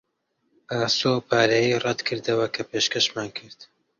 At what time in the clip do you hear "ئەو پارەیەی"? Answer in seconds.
1.13-1.79